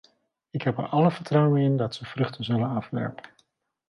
[0.49, 3.23] Ik heb er alle vertrouwen in dat ze vruchten zullen afwerpen.